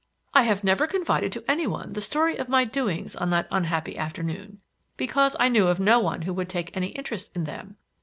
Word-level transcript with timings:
"I 0.33 0.41
have 0.45 0.63
never 0.63 0.87
confided 0.87 1.31
to 1.33 1.43
any 1.47 1.67
one 1.67 1.93
the 1.93 2.01
story 2.01 2.35
of 2.35 2.49
my 2.49 2.65
doings 2.65 3.15
on 3.15 3.29
that 3.29 3.47
unhappy 3.51 3.99
afternoon, 3.99 4.59
because 4.97 5.35
I 5.39 5.47
knew 5.47 5.67
of 5.67 5.79
no 5.79 5.99
one 5.99 6.23
who 6.23 6.33
would 6.33 6.49
take 6.49 6.75
any 6.75 6.87
interest 6.87 7.35
in 7.35 7.43
them. 7.43 7.77